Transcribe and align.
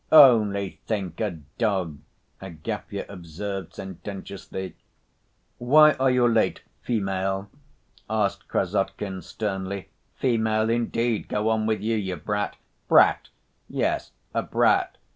"Only 0.11 0.79
think, 0.87 1.19
a 1.19 1.29
dog!" 1.59 1.99
Agafya 2.41 3.05
observed 3.07 3.75
sententiously. 3.75 4.75
"Why 5.59 5.91
are 5.91 6.09
you 6.09 6.27
late, 6.27 6.63
female?" 6.81 7.51
asked 8.09 8.47
Krassotkin 8.47 9.21
sternly. 9.21 9.89
"Female, 10.15 10.71
indeed! 10.71 11.27
Go 11.27 11.49
on 11.49 11.67
with 11.67 11.81
you, 11.81 11.97
you 11.97 12.15
brat." 12.15 12.55
"Brat?" 12.87 13.29
"Yes, 13.69 14.11
a 14.33 14.41
brat. 14.41 14.97